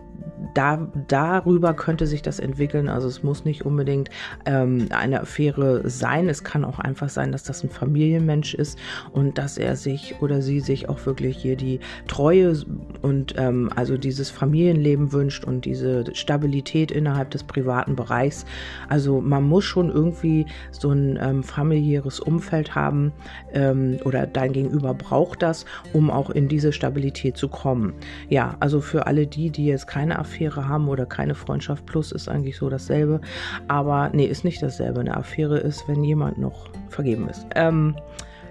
da, 0.53 0.87
darüber 1.07 1.73
könnte 1.73 2.07
sich 2.07 2.21
das 2.21 2.39
entwickeln. 2.39 2.89
Also 2.89 3.07
es 3.07 3.23
muss 3.23 3.45
nicht 3.45 3.65
unbedingt 3.65 4.09
ähm, 4.45 4.87
eine 4.89 5.21
Affäre 5.21 5.89
sein. 5.89 6.29
Es 6.29 6.43
kann 6.43 6.65
auch 6.65 6.79
einfach 6.79 7.09
sein, 7.09 7.31
dass 7.31 7.43
das 7.43 7.63
ein 7.63 7.69
Familienmensch 7.69 8.53
ist 8.53 8.77
und 9.11 9.37
dass 9.37 9.57
er 9.57 9.75
sich 9.75 10.15
oder 10.21 10.41
sie 10.41 10.59
sich 10.59 10.89
auch 10.89 11.05
wirklich 11.05 11.37
hier 11.37 11.55
die 11.55 11.79
Treue 12.07 12.53
und 13.01 13.35
ähm, 13.37 13.69
also 13.75 13.97
dieses 13.97 14.29
Familienleben 14.29 15.11
wünscht 15.11 15.45
und 15.45 15.65
diese 15.65 16.03
Stabilität 16.15 16.91
innerhalb 16.91 17.31
des 17.31 17.43
privaten 17.43 17.95
Bereichs. 17.95 18.45
Also 18.87 19.21
man 19.21 19.43
muss 19.43 19.65
schon 19.65 19.89
irgendwie 19.89 20.45
so 20.71 20.91
ein 20.91 21.19
ähm, 21.21 21.43
familiäres 21.43 22.19
Umfeld 22.19 22.75
haben 22.75 23.11
ähm, 23.53 23.97
oder 24.05 24.25
dein 24.25 24.53
Gegenüber 24.53 24.93
braucht 24.93 25.41
das, 25.41 25.65
um 25.93 26.09
auch 26.09 26.29
in 26.29 26.47
diese 26.47 26.71
Stabilität 26.71 27.37
zu 27.37 27.47
kommen. 27.47 27.93
Ja, 28.29 28.55
also 28.59 28.81
für 28.81 29.05
alle 29.07 29.27
die, 29.27 29.49
die 29.49 29.65
jetzt 29.65 29.87
keine 29.87 30.17
Affäre 30.17 30.28
Affäre 30.29 30.67
haben 30.67 30.87
oder 30.87 31.07
keine 31.07 31.33
Freundschaft 31.33 31.85
plus 31.87 32.11
ist 32.11 32.29
eigentlich 32.29 32.57
so 32.57 32.69
dasselbe. 32.69 33.19
Aber 33.67 34.09
nee, 34.13 34.25
ist 34.25 34.43
nicht 34.43 34.61
dasselbe. 34.61 34.99
Eine 34.99 35.17
Affäre 35.17 35.57
ist, 35.57 35.87
wenn 35.87 36.03
jemand 36.03 36.37
noch 36.37 36.69
vergeben 36.89 37.27
ist. 37.27 37.47
Ähm, 37.55 37.95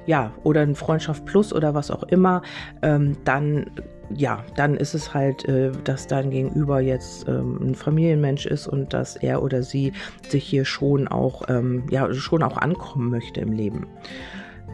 ja, 0.07 0.33
oder 0.43 0.63
ein 0.63 0.75
Freundschaft 0.75 1.25
Plus 1.27 1.53
oder 1.53 1.75
was 1.75 1.91
auch 1.91 2.03
immer, 2.05 2.43
ähm, 2.83 3.17
dann 3.25 3.71
ja, 4.15 4.43
dann 4.57 4.75
ist 4.75 4.95
es 4.95 5.13
halt, 5.13 5.45
äh, 5.45 5.71
dass 5.85 6.07
dein 6.07 6.31
Gegenüber 6.31 6.81
jetzt 6.81 7.29
ähm, 7.29 7.59
ein 7.61 7.75
Familienmensch 7.75 8.47
ist 8.47 8.67
und 8.67 8.95
dass 8.95 9.17
er 9.17 9.43
oder 9.43 9.63
sie 9.63 9.93
sich 10.27 10.45
hier 10.45 10.65
schon 10.65 11.09
auch, 11.09 11.43
ähm, 11.51 11.85
ja, 11.91 12.13
schon 12.15 12.43
auch 12.43 12.57
ankommen 12.57 13.11
möchte 13.11 13.43
im 13.43 13.53
Leben. 13.53 13.87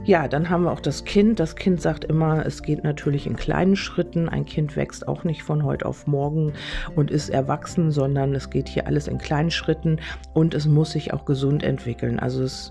Ja, 0.07 0.29
dann 0.29 0.51
haben 0.51 0.65
wir 0.65 0.73
auch 0.73 0.81
das 0.81 1.07
Kind. 1.07 1.41
Das 1.41 1.57
Kind 1.57 1.81
sagt 1.81 2.05
immer, 2.05 2.45
es 2.45 2.63
geht 2.63 2.85
natürlich 2.85 3.27
in 3.27 3.37
kleinen 3.37 3.75
Schritten. 3.75 4.29
Ein 4.29 4.45
Kind 4.45 4.77
wächst 4.77 5.09
auch 5.09 5.25
nicht 5.25 5.43
von 5.43 5.65
heute 5.65 5.87
auf 5.87 6.07
morgen 6.07 6.53
und 6.95 7.11
ist 7.11 7.31
erwachsen, 7.31 7.91
sondern 7.91 8.35
es 8.35 8.51
geht 8.51 8.69
hier 8.69 8.87
alles 8.87 9.09
in 9.09 9.17
kleinen 9.17 9.51
Schritten 9.51 9.99
und 10.35 10.53
es 10.55 10.67
muss 10.67 10.93
sich 10.93 11.15
auch 11.15 11.25
gesund 11.25 11.63
entwickeln. 11.63 12.19
Also 12.19 12.43
es, 12.43 12.69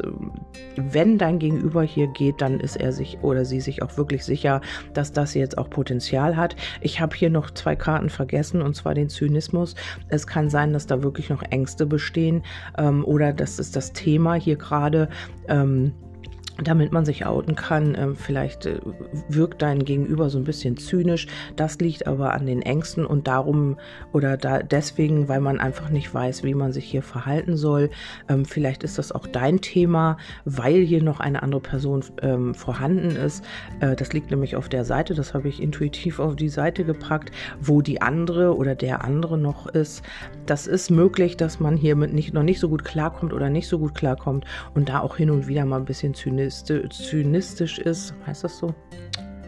wenn 0.75 1.17
dein 1.17 1.39
Gegenüber 1.39 1.81
hier 1.81 2.05
geht, 2.05 2.39
dann 2.39 2.59
ist 2.59 2.75
er 2.75 2.91
sich 2.91 3.17
oder 3.23 3.45
sie 3.45 3.61
sich 3.61 3.81
auch 3.81 3.97
wirklich 3.97 4.23
sicher, 4.23 4.61
dass 4.93 5.11
das 5.11 5.33
jetzt 5.33 5.57
auch 5.57 5.71
Potenzial 5.71 6.37
hat. 6.37 6.55
Ich 6.81 7.01
habe 7.01 7.15
hier 7.15 7.31
noch 7.31 7.49
zwei 7.49 7.75
Karten 7.75 8.11
vergessen 8.11 8.61
und 8.61 8.75
zwar 8.75 8.93
den 8.93 9.09
Zynismus. 9.09 9.73
Es 10.07 10.27
kann 10.27 10.51
sein, 10.51 10.71
dass 10.71 10.85
da 10.85 11.01
wirklich 11.01 11.31
noch 11.31 11.41
Ängste 11.49 11.87
bestehen 11.87 12.43
ähm, 12.77 13.03
oder 13.03 13.33
das 13.33 13.57
ist 13.57 13.75
das 13.75 13.91
Thema 13.91 14.35
hier 14.35 14.55
gerade. 14.55 15.09
Ähm, 15.47 15.93
damit 16.61 16.91
man 16.91 17.05
sich 17.05 17.25
outen 17.25 17.55
kann. 17.55 17.95
Ähm, 17.97 18.15
vielleicht 18.15 18.65
äh, 18.65 18.79
wirkt 19.27 19.61
dein 19.61 19.85
Gegenüber 19.85 20.29
so 20.29 20.37
ein 20.37 20.43
bisschen 20.43 20.77
zynisch. 20.77 21.27
Das 21.55 21.79
liegt 21.79 22.05
aber 22.05 22.33
an 22.33 22.45
den 22.45 22.61
Ängsten 22.61 23.05
und 23.05 23.27
darum 23.27 23.77
oder 24.11 24.37
da 24.37 24.59
deswegen, 24.59 25.27
weil 25.27 25.39
man 25.39 25.59
einfach 25.59 25.89
nicht 25.89 26.13
weiß, 26.13 26.43
wie 26.43 26.53
man 26.53 26.71
sich 26.71 26.85
hier 26.85 27.01
verhalten 27.01 27.57
soll. 27.57 27.89
Ähm, 28.29 28.45
vielleicht 28.45 28.83
ist 28.83 28.97
das 28.97 29.11
auch 29.11 29.25
dein 29.25 29.61
Thema, 29.61 30.17
weil 30.45 30.81
hier 30.81 31.01
noch 31.01 31.19
eine 31.19 31.41
andere 31.41 31.61
Person 31.61 32.03
ähm, 32.21 32.53
vorhanden 32.53 33.15
ist. 33.15 33.43
Äh, 33.79 33.95
das 33.95 34.13
liegt 34.13 34.29
nämlich 34.29 34.55
auf 34.55 34.69
der 34.69 34.85
Seite, 34.85 35.15
das 35.15 35.33
habe 35.33 35.49
ich 35.49 35.61
intuitiv 35.61 36.19
auf 36.19 36.35
die 36.35 36.49
Seite 36.49 36.83
gepackt, 36.83 37.31
wo 37.61 37.81
die 37.81 38.01
andere 38.01 38.55
oder 38.55 38.75
der 38.75 39.03
andere 39.03 39.37
noch 39.37 39.67
ist. 39.67 40.03
Das 40.45 40.67
ist 40.67 40.91
möglich, 40.91 41.35
dass 41.35 41.59
man 41.59 41.77
hier 41.77 41.95
mit 41.95 42.13
nicht, 42.13 42.33
noch 42.33 42.43
nicht 42.43 42.59
so 42.59 42.69
gut 42.69 42.83
klarkommt 42.83 43.33
oder 43.33 43.49
nicht 43.49 43.67
so 43.67 43.79
gut 43.79 43.95
klarkommt 43.95 44.45
und 44.75 44.89
da 44.89 44.99
auch 44.99 45.17
hin 45.17 45.31
und 45.31 45.47
wieder 45.47 45.65
mal 45.65 45.77
ein 45.77 45.85
bisschen 45.85 46.13
zynisch 46.13 46.42
zynistisch 46.49 47.79
ist, 47.79 48.13
heißt 48.25 48.43
das 48.43 48.57
so? 48.57 48.73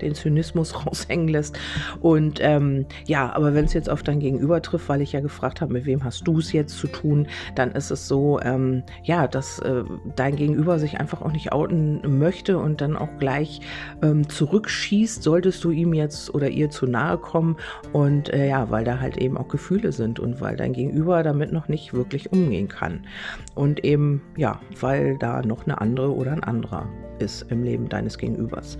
Den 0.02 0.16
Zynismus 0.16 0.74
raushängen 0.86 1.28
lässt. 1.28 1.58
Und 2.02 2.40
ähm, 2.42 2.86
ja, 3.06 3.34
aber 3.34 3.54
wenn 3.54 3.66
es 3.66 3.74
jetzt 3.74 3.90
auf 3.90 4.04
dein 4.04 4.20
Gegenüber 4.20 4.62
trifft, 4.62 4.90
weil 4.90 5.02
ich 5.02 5.14
ja 5.14 5.20
gefragt 5.20 5.62
habe, 5.62 5.74
mit 5.74 5.86
wem 5.86 6.04
hast 6.04 6.28
du 6.28 6.40
es 6.40 6.52
jetzt 6.52 6.78
zu 6.78 6.88
tun, 6.88 7.28
dann 7.56 7.72
ist 7.72 7.92
es 7.92 8.08
so, 8.08 8.40
ähm, 8.42 8.84
ja, 9.04 9.28
dass 9.28 9.60
äh, 9.60 9.84
dein 10.16 10.36
Gegenüber 10.36 10.80
sich 10.80 11.00
einfach 11.00 11.22
auch 11.22 11.32
nicht 11.32 11.52
outen 11.52 12.20
möchte 12.20 12.58
und 12.58 12.82
dann 12.82 12.96
auch 12.96 13.10
gleich 13.20 13.62
ähm, 14.02 14.28
zurückschießt, 14.28 15.24
solltest 15.24 15.64
du 15.64 15.72
ihm 15.72 15.94
jetzt 15.94 16.34
oder 16.34 16.50
ihr 16.50 16.70
zu 16.70 16.88
nahe 16.88 17.18
kommen. 17.18 17.58
Und 17.94 18.34
äh, 18.34 18.48
ja, 18.48 18.70
weil 18.70 18.84
da 18.84 19.00
halt 19.00 19.18
eben 19.18 19.38
auch 19.38 19.48
Gefühle 19.48 19.92
sind 19.92 20.20
und 20.20 20.42
weil 20.42 20.56
dein 20.56 20.74
Gegenüber 20.74 21.24
damit 21.24 21.52
noch 21.52 21.68
nicht 21.68 21.94
wirklich 21.94 22.32
umgehen 22.32 22.68
kann. 22.68 23.06
Und 23.54 23.84
eben, 23.84 24.22
ja, 24.38 24.60
weil 24.80 25.18
da 25.18 25.42
noch 25.42 25.66
eine 25.66 25.80
andere 25.80 26.14
oder 26.14 26.32
ein 26.32 26.44
anderer 26.44 26.88
ist 27.20 27.44
im 27.50 27.64
Leben 27.64 27.88
deines 27.88 28.18
Gegenübers. 28.18 28.78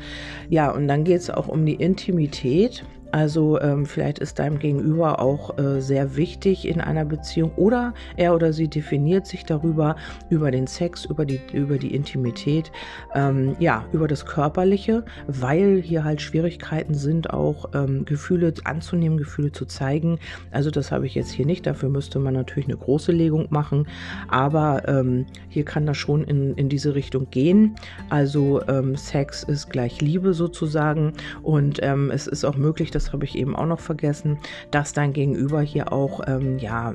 Ja, 0.50 0.70
und 0.72 0.90
dann 0.90 1.05
geht 1.06 1.22
es 1.22 1.30
auch 1.30 1.48
um 1.48 1.66
die 1.66 1.76
Intimität. 1.76 2.84
Also 3.12 3.60
ähm, 3.62 3.86
vielleicht 3.86 4.20
ist 4.20 4.40
deinem 4.40 4.60
Gegenüber 4.60 5.20
auch 5.20 5.58
äh, 5.58 5.82
sehr 5.82 6.16
wichtig 6.16 6.68
in 6.68 6.82
einer 6.82 7.06
Beziehung 7.06 7.52
oder 7.56 7.94
er 8.18 8.34
oder 8.34 8.52
sie 8.52 8.68
definiert 8.68 9.26
sich 9.28 9.46
darüber, 9.46 9.96
über 10.30 10.52
den 10.52 10.68
Sex, 10.68 11.06
über 11.06 11.26
die, 11.26 11.40
über 11.54 11.78
die 11.78 11.94
Intimität, 11.94 12.72
ähm, 13.14 13.56
ja, 13.60 13.86
über 13.94 14.08
das 14.08 14.26
Körperliche, 14.26 15.06
weil 15.28 15.82
hier 15.82 16.04
halt 16.04 16.22
Schwierigkeiten 16.22 16.94
sind, 16.94 17.30
auch 17.30 17.70
ähm, 17.74 18.06
Gefühle 18.06 18.54
anzunehmen, 18.64 19.18
Gefühle 19.18 19.52
zu 19.52 19.66
zeigen. 19.66 20.20
Also 20.52 20.72
das 20.72 20.92
habe 20.92 21.06
ich 21.06 21.16
jetzt 21.16 21.32
hier 21.32 21.46
nicht, 21.46 21.66
dafür 21.66 21.90
müsste 21.90 22.20
man 22.20 22.34
natürlich 22.34 22.68
eine 22.68 22.78
große 22.78 23.12
Legung 23.12 23.48
machen, 23.50 23.88
aber 24.28 24.88
ähm, 24.88 25.26
hier 25.50 25.66
kann 25.66 25.86
das 25.86 25.98
schon 25.98 26.24
in, 26.24 26.54
in 26.56 26.70
diese 26.70 26.96
Richtung 26.96 27.30
gehen. 27.30 27.76
Also 28.10 28.62
ähm, 28.68 28.96
Sex 28.96 29.44
ist 29.44 29.70
gleich 29.70 30.02
Liebe 30.02 30.34
sozusagen 30.34 31.14
und 31.44 31.80
ähm, 31.82 32.12
es 32.12 32.28
ist 32.28 32.44
auch 32.44 32.58
möglich, 32.58 32.92
das 32.96 33.14
habe 33.14 33.26
ich 33.26 33.38
eben 33.38 33.56
auch 33.56 33.66
noch 33.66 33.80
vergessen, 33.80 34.40
dass 34.72 34.94
dein 34.94 35.14
Gegenüber 35.14 35.62
hier 35.62 35.92
auch, 35.92 36.22
ähm, 36.28 36.58
ja, 36.58 36.94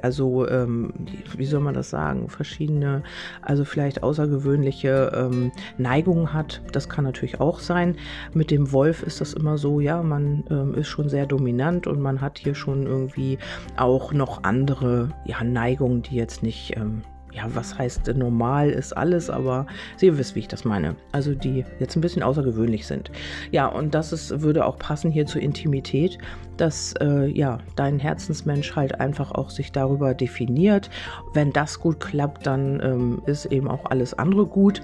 also 0.00 0.48
ähm, 0.48 0.92
wie 1.36 1.44
soll 1.44 1.60
man 1.60 1.74
das 1.74 1.90
sagen, 1.90 2.28
verschiedene, 2.28 3.02
also 3.42 3.64
vielleicht 3.64 4.02
außergewöhnliche 4.02 5.12
ähm, 5.14 5.52
Neigungen 5.78 6.32
hat. 6.32 6.62
Das 6.72 6.88
kann 6.88 7.04
natürlich 7.04 7.40
auch 7.40 7.58
sein. 7.58 7.96
Mit 8.32 8.50
dem 8.50 8.72
Wolf 8.72 9.02
ist 9.02 9.20
das 9.20 9.34
immer 9.34 9.58
so, 9.58 9.80
ja, 9.80 10.02
man 10.02 10.44
ähm, 10.50 10.74
ist 10.74 10.88
schon 10.88 11.08
sehr 11.08 11.26
dominant 11.26 11.86
und 11.86 12.00
man 12.00 12.20
hat 12.20 12.38
hier 12.38 12.54
schon 12.54 12.86
irgendwie 12.86 13.38
auch 13.76 14.12
noch 14.12 14.44
andere 14.44 15.10
ja, 15.24 15.44
Neigungen, 15.44 16.02
die 16.02 16.16
jetzt 16.16 16.42
nicht 16.42 16.76
ähm, 16.76 17.02
ja, 17.32 17.44
was 17.54 17.78
heißt 17.78 18.08
normal 18.14 18.70
ist 18.70 18.94
alles, 18.96 19.30
aber 19.30 19.66
Sie 19.96 20.16
wissen, 20.18 20.34
wie 20.34 20.40
ich 20.40 20.48
das 20.48 20.64
meine. 20.64 20.96
Also 21.12 21.34
die 21.34 21.64
jetzt 21.78 21.96
ein 21.96 22.00
bisschen 22.00 22.22
außergewöhnlich 22.22 22.86
sind. 22.86 23.10
Ja, 23.50 23.66
und 23.66 23.94
das 23.94 24.12
ist, 24.12 24.42
würde 24.42 24.66
auch 24.66 24.78
passen 24.78 25.10
hier 25.10 25.26
zur 25.26 25.40
Intimität, 25.40 26.18
dass 26.58 26.94
äh, 27.00 27.26
ja 27.26 27.58
dein 27.76 27.98
Herzensmensch 27.98 28.76
halt 28.76 29.00
einfach 29.00 29.32
auch 29.32 29.50
sich 29.50 29.72
darüber 29.72 30.14
definiert. 30.14 30.90
Wenn 31.32 31.52
das 31.52 31.80
gut 31.80 32.00
klappt, 32.00 32.46
dann 32.46 32.80
ähm, 32.82 33.22
ist 33.26 33.46
eben 33.46 33.68
auch 33.68 33.86
alles 33.86 34.14
andere 34.14 34.46
gut 34.46 34.82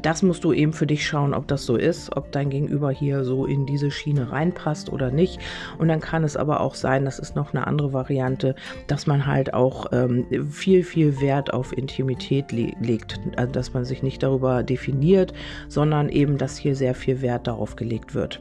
das 0.00 0.22
musst 0.22 0.44
du 0.44 0.52
eben 0.52 0.72
für 0.72 0.86
dich 0.86 1.06
schauen, 1.06 1.34
ob 1.34 1.48
das 1.48 1.66
so 1.66 1.76
ist, 1.76 2.16
ob 2.16 2.32
dein 2.32 2.50
Gegenüber 2.50 2.90
hier 2.90 3.24
so 3.24 3.46
in 3.46 3.66
diese 3.66 3.90
Schiene 3.90 4.30
reinpasst 4.32 4.90
oder 4.90 5.10
nicht. 5.10 5.40
Und 5.78 5.88
dann 5.88 6.00
kann 6.00 6.24
es 6.24 6.36
aber 6.36 6.60
auch 6.60 6.74
sein, 6.74 7.04
das 7.04 7.18
ist 7.18 7.36
noch 7.36 7.54
eine 7.54 7.66
andere 7.66 7.92
Variante, 7.92 8.54
dass 8.86 9.06
man 9.06 9.26
halt 9.26 9.54
auch 9.54 9.86
ähm, 9.92 10.26
viel, 10.50 10.84
viel 10.84 11.20
Wert 11.20 11.52
auf 11.52 11.76
Intimität 11.76 12.52
le 12.52 12.72
legt. 12.80 13.20
Also, 13.36 13.52
dass 13.52 13.74
man 13.74 13.84
sich 13.84 14.02
nicht 14.02 14.22
darüber 14.22 14.62
definiert, 14.62 15.32
sondern 15.68 16.08
eben, 16.08 16.38
dass 16.38 16.56
hier 16.56 16.76
sehr 16.76 16.94
viel 16.94 17.20
Wert 17.22 17.46
darauf 17.46 17.76
gelegt 17.76 18.14
wird. 18.14 18.40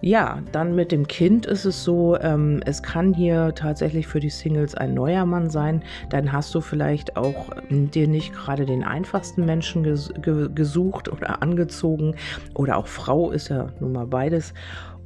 Ja, 0.00 0.42
dann 0.52 0.74
mit 0.74 0.92
dem 0.92 1.08
Kind 1.08 1.46
ist 1.46 1.64
es 1.64 1.82
so, 1.82 2.18
ähm, 2.20 2.60
es 2.66 2.82
kann 2.82 3.14
hier 3.14 3.54
tatsächlich 3.54 4.06
für 4.06 4.20
die 4.20 4.30
Singles 4.30 4.74
ein 4.74 4.94
neuer 4.94 5.24
Mann 5.24 5.50
sein. 5.50 5.82
Dann 6.10 6.32
hast 6.32 6.54
du 6.54 6.60
vielleicht 6.60 7.16
auch 7.16 7.50
ähm, 7.70 7.90
dir 7.90 8.06
nicht 8.06 8.34
gerade 8.34 8.66
den 8.66 8.84
einfachsten 8.84 9.44
Menschen 9.46 9.82
ges 9.82 10.12
ge 10.20 10.48
gesucht 10.54 11.10
oder 11.10 11.42
angezogen. 11.42 12.14
Oder 12.54 12.76
auch 12.76 12.86
Frau 12.86 13.30
ist 13.30 13.48
ja 13.48 13.68
nun 13.80 13.92
mal 13.92 14.06
beides. 14.06 14.52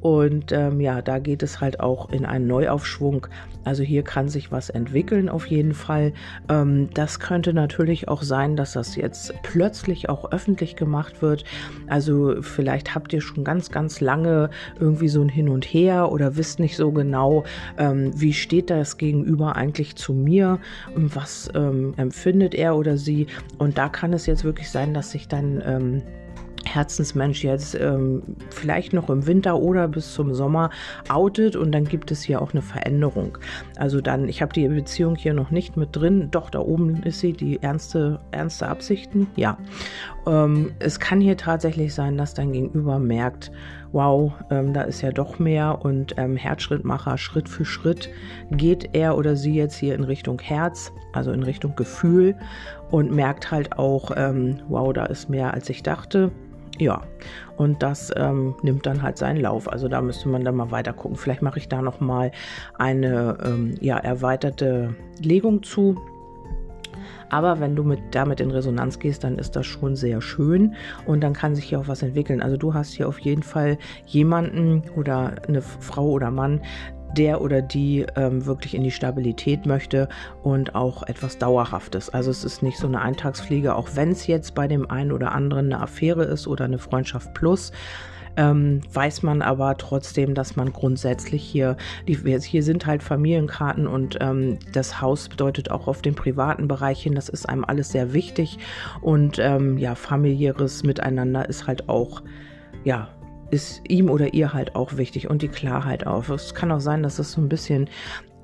Und 0.00 0.52
ähm, 0.52 0.80
ja, 0.80 1.02
da 1.02 1.18
geht 1.18 1.42
es 1.42 1.60
halt 1.60 1.80
auch 1.80 2.10
in 2.10 2.24
einen 2.24 2.46
Neuaufschwung. 2.46 3.26
Also 3.64 3.82
hier 3.82 4.02
kann 4.02 4.28
sich 4.28 4.50
was 4.50 4.70
entwickeln 4.70 5.28
auf 5.28 5.46
jeden 5.46 5.74
Fall. 5.74 6.12
Ähm, 6.48 6.88
das 6.94 7.20
könnte 7.20 7.52
natürlich 7.52 8.08
auch 8.08 8.22
sein, 8.22 8.56
dass 8.56 8.72
das 8.72 8.96
jetzt 8.96 9.34
plötzlich 9.42 10.08
auch 10.08 10.32
öffentlich 10.32 10.76
gemacht 10.76 11.20
wird. 11.20 11.44
Also 11.86 12.36
vielleicht 12.40 12.94
habt 12.94 13.12
ihr 13.12 13.20
schon 13.20 13.44
ganz, 13.44 13.70
ganz 13.70 14.00
lange 14.00 14.50
irgendwie 14.78 15.08
so 15.08 15.20
ein 15.20 15.28
Hin 15.28 15.48
und 15.48 15.66
Her 15.66 16.10
oder 16.10 16.36
wisst 16.36 16.60
nicht 16.60 16.76
so 16.76 16.90
genau, 16.92 17.44
ähm, 17.76 18.12
wie 18.14 18.32
steht 18.32 18.70
das 18.70 18.96
gegenüber 18.96 19.56
eigentlich 19.56 19.96
zu 19.96 20.14
mir 20.14 20.58
und 20.94 21.14
was 21.14 21.50
ähm, 21.54 21.92
empfindet 21.96 22.54
er 22.54 22.76
oder 22.76 22.96
sie. 22.96 23.26
Und 23.58 23.76
da 23.76 23.88
kann 23.88 24.12
es 24.14 24.26
jetzt 24.26 24.44
wirklich 24.44 24.70
sein, 24.70 24.94
dass 24.94 25.10
sich 25.10 25.28
dann 25.28 25.62
ähm, 25.64 26.02
Herzensmensch 26.64 27.44
jetzt 27.44 27.74
ähm, 27.74 28.22
vielleicht 28.50 28.92
noch 28.92 29.10
im 29.10 29.26
Winter 29.26 29.58
oder 29.58 29.88
bis 29.88 30.14
zum 30.14 30.34
Sommer 30.34 30.70
outet 31.08 31.56
und 31.56 31.72
dann 31.72 31.84
gibt 31.84 32.10
es 32.10 32.22
hier 32.22 32.42
auch 32.42 32.52
eine 32.52 32.62
Veränderung. 32.62 33.38
Also 33.76 34.00
dann, 34.00 34.28
ich 34.28 34.42
habe 34.42 34.52
die 34.52 34.68
Beziehung 34.68 35.16
hier 35.16 35.34
noch 35.34 35.50
nicht 35.50 35.76
mit 35.76 35.96
drin, 35.96 36.28
doch 36.30 36.50
da 36.50 36.60
oben 36.60 37.02
ist 37.02 37.20
sie, 37.20 37.32
die 37.32 37.62
ernste, 37.62 38.20
ernste 38.30 38.68
Absichten, 38.68 39.26
ja. 39.36 39.58
Ähm, 40.26 40.72
es 40.78 41.00
kann 41.00 41.20
hier 41.20 41.36
tatsächlich 41.36 41.94
sein, 41.94 42.16
dass 42.16 42.34
dein 42.34 42.52
Gegenüber 42.52 42.98
merkt, 42.98 43.50
wow, 43.92 44.32
ähm, 44.50 44.72
da 44.72 44.82
ist 44.82 45.00
ja 45.00 45.10
doch 45.10 45.38
mehr 45.38 45.78
und 45.82 46.14
ähm, 46.16 46.36
Herzschrittmacher, 46.36 47.18
Schritt 47.18 47.48
für 47.48 47.64
Schritt 47.64 48.10
geht 48.50 48.90
er 48.92 49.16
oder 49.16 49.36
sie 49.36 49.54
jetzt 49.54 49.76
hier 49.76 49.94
in 49.94 50.04
Richtung 50.04 50.38
Herz, 50.40 50.92
also 51.12 51.32
in 51.32 51.42
Richtung 51.42 51.74
Gefühl 51.74 52.36
und 52.90 53.10
merkt 53.10 53.50
halt 53.50 53.78
auch, 53.78 54.10
ähm, 54.16 54.60
wow, 54.68 54.92
da 54.92 55.06
ist 55.06 55.28
mehr 55.28 55.54
als 55.54 55.68
ich 55.70 55.82
dachte. 55.82 56.30
Ja, 56.80 57.02
und 57.58 57.82
das 57.82 58.10
ähm, 58.16 58.54
nimmt 58.62 58.86
dann 58.86 59.02
halt 59.02 59.18
seinen 59.18 59.38
Lauf. 59.42 59.70
Also 59.70 59.86
da 59.86 60.00
müsste 60.00 60.30
man 60.30 60.44
dann 60.44 60.56
mal 60.56 60.70
weiter 60.70 60.94
gucken. 60.94 61.18
Vielleicht 61.18 61.42
mache 61.42 61.58
ich 61.58 61.68
da 61.68 61.82
noch 61.82 62.00
mal 62.00 62.32
eine 62.78 63.36
ähm, 63.44 63.74
ja, 63.80 63.98
erweiterte 63.98 64.94
Legung 65.20 65.62
zu. 65.62 66.00
Aber 67.28 67.60
wenn 67.60 67.76
du 67.76 67.84
mit, 67.84 68.00
damit 68.12 68.40
in 68.40 68.50
Resonanz 68.50 68.98
gehst, 68.98 69.24
dann 69.24 69.38
ist 69.38 69.56
das 69.56 69.66
schon 69.66 69.94
sehr 69.94 70.22
schön 70.22 70.74
und 71.06 71.20
dann 71.20 71.34
kann 71.34 71.54
sich 71.54 71.66
hier 71.66 71.78
auch 71.78 71.86
was 71.86 72.02
entwickeln. 72.02 72.40
Also 72.40 72.56
du 72.56 72.72
hast 72.72 72.94
hier 72.94 73.06
auf 73.06 73.18
jeden 73.18 73.42
Fall 73.42 73.76
jemanden 74.06 74.82
oder 74.96 75.34
eine 75.46 75.60
Frau 75.60 76.08
oder 76.08 76.30
Mann, 76.30 76.62
der 77.16 77.40
oder 77.40 77.62
die 77.62 78.06
ähm, 78.16 78.46
wirklich 78.46 78.74
in 78.74 78.82
die 78.82 78.90
Stabilität 78.90 79.66
möchte 79.66 80.08
und 80.42 80.74
auch 80.74 81.02
etwas 81.04 81.38
Dauerhaftes. 81.38 82.10
Also 82.10 82.30
es 82.30 82.44
ist 82.44 82.62
nicht 82.62 82.78
so 82.78 82.86
eine 82.86 83.00
Eintagsfliege, 83.00 83.74
auch 83.74 83.88
wenn 83.94 84.10
es 84.10 84.26
jetzt 84.26 84.54
bei 84.54 84.68
dem 84.68 84.90
einen 84.90 85.12
oder 85.12 85.32
anderen 85.32 85.72
eine 85.72 85.82
Affäre 85.82 86.24
ist 86.24 86.46
oder 86.46 86.64
eine 86.64 86.78
Freundschaft 86.78 87.34
plus 87.34 87.72
ähm, 88.36 88.80
weiß 88.92 89.22
man 89.22 89.42
aber 89.42 89.76
trotzdem, 89.76 90.34
dass 90.34 90.56
man 90.56 90.72
grundsätzlich 90.72 91.42
hier, 91.42 91.76
die, 92.06 92.16
hier 92.16 92.62
sind 92.62 92.86
halt 92.86 93.02
Familienkarten 93.02 93.86
und 93.86 94.18
ähm, 94.20 94.58
das 94.72 95.00
Haus 95.00 95.28
bedeutet 95.28 95.70
auch 95.70 95.86
auf 95.88 96.02
den 96.02 96.14
privaten 96.14 96.68
Bereich 96.68 97.02
hin, 97.02 97.14
das 97.14 97.28
ist 97.28 97.48
einem 97.48 97.64
alles 97.64 97.90
sehr 97.90 98.12
wichtig 98.12 98.58
und 99.00 99.38
ähm, 99.38 99.78
ja, 99.78 99.94
familiäres 99.94 100.84
Miteinander 100.84 101.48
ist 101.48 101.66
halt 101.66 101.88
auch, 101.88 102.22
ja, 102.84 103.08
ist 103.50 103.82
ihm 103.88 104.10
oder 104.10 104.34
ihr 104.34 104.52
halt 104.52 104.74
auch 104.74 104.96
wichtig 104.96 105.28
und 105.28 105.42
die 105.42 105.48
Klarheit 105.48 106.06
auch. 106.06 106.28
Es 106.28 106.54
kann 106.54 106.72
auch 106.72 106.80
sein, 106.80 107.02
dass 107.02 107.18
es 107.18 107.32
so 107.32 107.40
ein 107.40 107.48
bisschen 107.48 107.88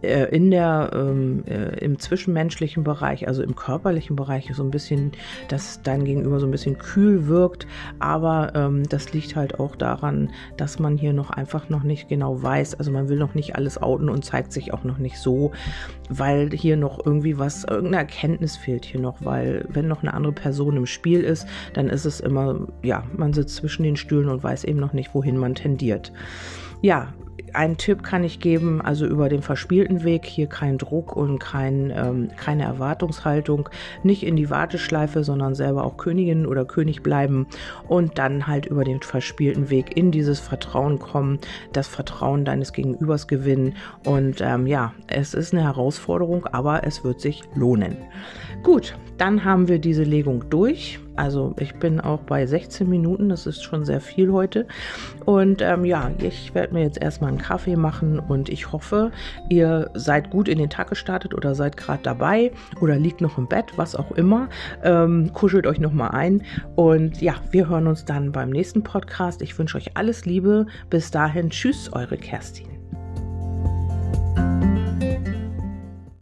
in 0.02 0.50
der, 0.50 0.90
ähm, 0.94 1.44
äh, 1.46 1.78
im 1.78 1.98
zwischenmenschlichen 1.98 2.84
Bereich, 2.84 3.26
also 3.26 3.42
im 3.42 3.56
körperlichen 3.56 4.14
Bereich, 4.14 4.50
so 4.52 4.62
ein 4.62 4.70
bisschen, 4.70 5.12
dass 5.48 5.82
dein 5.82 6.04
Gegenüber 6.04 6.38
so 6.38 6.46
ein 6.46 6.50
bisschen 6.50 6.78
kühl 6.78 7.26
wirkt. 7.26 7.66
Aber 7.98 8.52
ähm, 8.54 8.88
das 8.88 9.12
liegt 9.12 9.36
halt 9.36 9.58
auch 9.58 9.74
daran, 9.74 10.30
dass 10.56 10.78
man 10.78 10.98
hier 10.98 11.12
noch 11.12 11.30
einfach 11.30 11.68
noch 11.68 11.82
nicht 11.82 12.08
genau 12.08 12.42
weiß. 12.42 12.74
Also 12.74 12.92
man 12.92 13.08
will 13.08 13.18
noch 13.18 13.34
nicht 13.34 13.56
alles 13.56 13.80
outen 13.80 14.08
und 14.08 14.24
zeigt 14.24 14.52
sich 14.52 14.72
auch 14.74 14.84
noch 14.84 14.98
nicht 14.98 15.18
so, 15.18 15.52
weil 16.10 16.50
hier 16.50 16.76
noch 16.76 17.04
irgendwie 17.04 17.38
was, 17.38 17.64
irgendeine 17.64 17.98
Erkenntnis 17.98 18.56
fehlt 18.56 18.84
hier 18.84 19.00
noch, 19.00 19.24
weil 19.24 19.64
wenn 19.68 19.88
noch 19.88 20.02
eine 20.02 20.14
andere 20.14 20.32
Person 20.32 20.76
im 20.76 20.86
Spiel 20.86 21.22
ist, 21.22 21.46
dann 21.72 21.88
ist 21.88 22.04
es 22.04 22.20
immer, 22.20 22.66
ja, 22.82 23.04
man 23.16 23.32
sitzt 23.32 23.56
zwischen 23.56 23.82
den 23.82 23.96
Stühlen 23.96 24.28
und 24.28 24.42
weiß 24.42 24.64
eben 24.64 24.78
noch 24.78 24.92
nicht, 24.92 25.14
wohin 25.14 25.36
man 25.36 25.54
tendiert. 25.54 26.12
Ja, 26.82 27.14
einen 27.52 27.76
Tipp 27.76 28.02
kann 28.02 28.24
ich 28.24 28.40
geben, 28.40 28.80
also 28.80 29.06
über 29.06 29.28
den 29.28 29.42
verspielten 29.42 30.04
Weg, 30.04 30.26
hier 30.26 30.46
kein 30.46 30.78
Druck 30.78 31.16
und 31.16 31.38
kein, 31.38 31.92
ähm, 31.94 32.28
keine 32.36 32.64
Erwartungshaltung, 32.64 33.68
nicht 34.02 34.24
in 34.24 34.36
die 34.36 34.50
Warteschleife, 34.50 35.24
sondern 35.24 35.54
selber 35.54 35.84
auch 35.84 35.96
Königin 35.96 36.46
oder 36.46 36.64
König 36.64 37.02
bleiben 37.02 37.46
und 37.88 38.18
dann 38.18 38.46
halt 38.46 38.66
über 38.66 38.84
den 38.84 39.00
verspielten 39.00 39.70
Weg 39.70 39.96
in 39.96 40.10
dieses 40.10 40.40
Vertrauen 40.40 40.98
kommen, 40.98 41.38
das 41.72 41.88
Vertrauen 41.88 42.44
deines 42.44 42.72
Gegenübers 42.72 43.26
gewinnen 43.26 43.74
und 44.04 44.40
ähm, 44.40 44.66
ja, 44.66 44.92
es 45.06 45.34
ist 45.34 45.52
eine 45.52 45.62
Herausforderung, 45.62 46.46
aber 46.46 46.84
es 46.84 47.04
wird 47.04 47.20
sich 47.20 47.42
lohnen. 47.54 47.96
Gut, 48.62 48.96
dann 49.18 49.44
haben 49.44 49.68
wir 49.68 49.78
diese 49.78 50.04
Legung 50.04 50.50
durch. 50.50 50.98
Also 51.16 51.54
ich 51.58 51.74
bin 51.76 52.00
auch 52.00 52.20
bei 52.20 52.46
16 52.46 52.88
Minuten, 52.88 53.28
das 53.28 53.46
ist 53.46 53.62
schon 53.62 53.84
sehr 53.84 54.00
viel 54.00 54.32
heute. 54.32 54.66
Und 55.24 55.62
ähm, 55.62 55.84
ja, 55.84 56.10
ich 56.18 56.54
werde 56.54 56.74
mir 56.74 56.82
jetzt 56.82 57.00
erstmal 57.00 57.30
einen 57.30 57.38
Kaffee 57.38 57.76
machen 57.76 58.18
und 58.18 58.48
ich 58.48 58.72
hoffe, 58.72 59.10
ihr 59.48 59.90
seid 59.94 60.30
gut 60.30 60.48
in 60.48 60.58
den 60.58 60.70
Tag 60.70 60.90
gestartet 60.90 61.34
oder 61.34 61.54
seid 61.54 61.76
gerade 61.76 62.02
dabei 62.02 62.52
oder 62.80 62.96
liegt 62.98 63.20
noch 63.20 63.38
im 63.38 63.48
Bett, 63.48 63.72
was 63.76 63.96
auch 63.96 64.12
immer. 64.12 64.48
Ähm, 64.82 65.32
kuschelt 65.32 65.66
euch 65.66 65.80
nochmal 65.80 66.10
ein. 66.10 66.42
Und 66.74 67.20
ja, 67.20 67.34
wir 67.50 67.68
hören 67.68 67.86
uns 67.86 68.04
dann 68.04 68.32
beim 68.32 68.50
nächsten 68.50 68.82
Podcast. 68.82 69.42
Ich 69.42 69.58
wünsche 69.58 69.78
euch 69.78 69.96
alles 69.96 70.26
Liebe. 70.26 70.66
Bis 70.90 71.10
dahin, 71.10 71.50
tschüss, 71.50 71.92
eure 71.92 72.16
Kerstin. 72.16 72.75